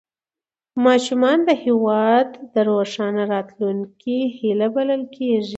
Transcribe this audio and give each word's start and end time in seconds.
ماشومان 0.85 1.37
د 1.45 1.49
هېواد 1.63 2.27
د 2.53 2.55
روښانه 2.69 3.23
راتلونکي 3.33 4.17
هیله 4.37 4.67
بلل 4.75 5.01
کېږي 5.15 5.49